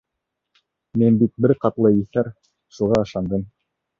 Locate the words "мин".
1.01-1.19